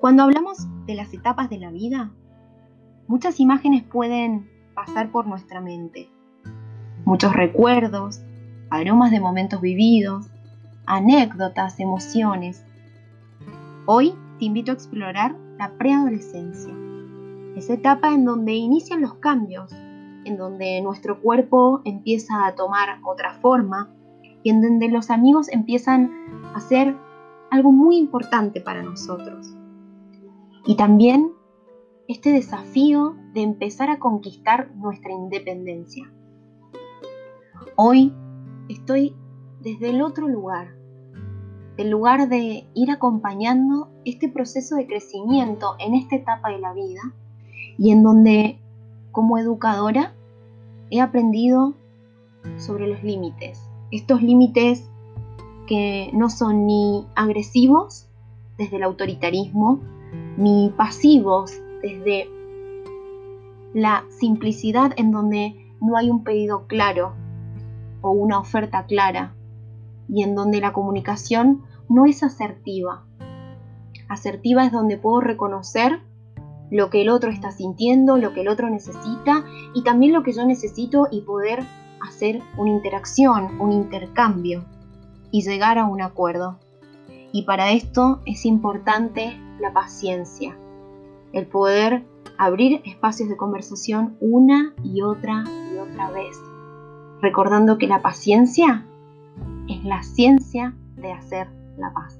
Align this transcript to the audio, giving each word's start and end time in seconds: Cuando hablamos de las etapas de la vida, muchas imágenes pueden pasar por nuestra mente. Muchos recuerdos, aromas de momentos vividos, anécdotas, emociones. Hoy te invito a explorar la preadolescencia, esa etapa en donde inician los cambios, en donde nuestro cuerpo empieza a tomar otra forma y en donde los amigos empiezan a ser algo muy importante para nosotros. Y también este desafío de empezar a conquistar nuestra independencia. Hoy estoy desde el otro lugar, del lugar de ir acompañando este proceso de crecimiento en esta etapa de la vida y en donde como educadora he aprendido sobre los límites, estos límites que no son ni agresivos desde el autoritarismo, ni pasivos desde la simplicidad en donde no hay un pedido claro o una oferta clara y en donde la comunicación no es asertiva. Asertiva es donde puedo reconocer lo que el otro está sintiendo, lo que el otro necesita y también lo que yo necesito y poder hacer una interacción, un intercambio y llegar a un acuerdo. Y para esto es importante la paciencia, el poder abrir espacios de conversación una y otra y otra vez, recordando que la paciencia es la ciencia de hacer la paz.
Cuando 0.00 0.22
hablamos 0.22 0.66
de 0.86 0.94
las 0.94 1.12
etapas 1.12 1.50
de 1.50 1.58
la 1.58 1.70
vida, 1.70 2.10
muchas 3.06 3.38
imágenes 3.38 3.82
pueden 3.82 4.48
pasar 4.74 5.12
por 5.12 5.26
nuestra 5.26 5.60
mente. 5.60 6.08
Muchos 7.04 7.34
recuerdos, 7.34 8.22
aromas 8.70 9.10
de 9.10 9.20
momentos 9.20 9.60
vividos, 9.60 10.30
anécdotas, 10.86 11.78
emociones. 11.80 12.64
Hoy 13.84 14.14
te 14.38 14.46
invito 14.46 14.70
a 14.70 14.74
explorar 14.74 15.36
la 15.58 15.72
preadolescencia, 15.72 16.72
esa 17.54 17.74
etapa 17.74 18.14
en 18.14 18.24
donde 18.24 18.54
inician 18.54 19.02
los 19.02 19.16
cambios, 19.16 19.70
en 20.24 20.38
donde 20.38 20.80
nuestro 20.80 21.20
cuerpo 21.20 21.82
empieza 21.84 22.46
a 22.46 22.54
tomar 22.54 23.00
otra 23.04 23.34
forma 23.34 23.90
y 24.42 24.48
en 24.48 24.62
donde 24.62 24.88
los 24.88 25.10
amigos 25.10 25.50
empiezan 25.50 26.10
a 26.54 26.60
ser 26.60 26.96
algo 27.50 27.70
muy 27.70 27.98
importante 27.98 28.62
para 28.62 28.82
nosotros. 28.82 29.59
Y 30.66 30.76
también 30.76 31.32
este 32.08 32.32
desafío 32.32 33.14
de 33.34 33.42
empezar 33.42 33.88
a 33.90 33.98
conquistar 33.98 34.70
nuestra 34.74 35.12
independencia. 35.12 36.10
Hoy 37.76 38.12
estoy 38.68 39.14
desde 39.60 39.90
el 39.90 40.02
otro 40.02 40.28
lugar, 40.28 40.74
del 41.76 41.90
lugar 41.90 42.28
de 42.28 42.66
ir 42.74 42.90
acompañando 42.90 43.88
este 44.04 44.28
proceso 44.28 44.76
de 44.76 44.86
crecimiento 44.86 45.76
en 45.78 45.94
esta 45.94 46.16
etapa 46.16 46.50
de 46.50 46.58
la 46.58 46.72
vida 46.74 47.00
y 47.78 47.92
en 47.92 48.02
donde 48.02 48.58
como 49.12 49.38
educadora 49.38 50.14
he 50.90 51.00
aprendido 51.00 51.74
sobre 52.58 52.88
los 52.88 53.02
límites, 53.02 53.60
estos 53.90 54.22
límites 54.22 54.90
que 55.66 56.10
no 56.12 56.28
son 56.28 56.66
ni 56.66 57.06
agresivos 57.14 58.08
desde 58.58 58.76
el 58.76 58.82
autoritarismo, 58.82 59.80
ni 60.36 60.72
pasivos 60.76 61.52
desde 61.82 62.28
la 63.74 64.04
simplicidad 64.18 64.92
en 64.96 65.10
donde 65.10 65.54
no 65.80 65.96
hay 65.96 66.10
un 66.10 66.24
pedido 66.24 66.66
claro 66.66 67.12
o 68.00 68.10
una 68.10 68.38
oferta 68.38 68.86
clara 68.86 69.34
y 70.08 70.22
en 70.22 70.34
donde 70.34 70.60
la 70.60 70.72
comunicación 70.72 71.62
no 71.88 72.06
es 72.06 72.22
asertiva. 72.22 73.04
Asertiva 74.08 74.64
es 74.64 74.72
donde 74.72 74.96
puedo 74.96 75.20
reconocer 75.20 76.00
lo 76.70 76.90
que 76.90 77.02
el 77.02 77.08
otro 77.08 77.30
está 77.30 77.50
sintiendo, 77.50 78.16
lo 78.16 78.32
que 78.32 78.42
el 78.42 78.48
otro 78.48 78.70
necesita 78.70 79.44
y 79.74 79.82
también 79.82 80.12
lo 80.12 80.22
que 80.22 80.32
yo 80.32 80.44
necesito 80.44 81.08
y 81.10 81.22
poder 81.22 81.64
hacer 82.00 82.40
una 82.56 82.70
interacción, 82.70 83.60
un 83.60 83.72
intercambio 83.72 84.64
y 85.30 85.42
llegar 85.42 85.78
a 85.78 85.86
un 85.86 86.02
acuerdo. 86.02 86.58
Y 87.32 87.42
para 87.42 87.72
esto 87.72 88.20
es 88.24 88.44
importante 88.46 89.36
la 89.60 89.72
paciencia, 89.72 90.56
el 91.32 91.46
poder 91.46 92.04
abrir 92.38 92.80
espacios 92.84 93.28
de 93.28 93.36
conversación 93.36 94.16
una 94.20 94.74
y 94.82 95.02
otra 95.02 95.44
y 95.72 95.78
otra 95.78 96.10
vez, 96.10 96.36
recordando 97.20 97.78
que 97.78 97.86
la 97.86 98.02
paciencia 98.02 98.86
es 99.68 99.84
la 99.84 100.02
ciencia 100.02 100.74
de 100.96 101.12
hacer 101.12 101.48
la 101.76 101.92
paz. 101.92 102.19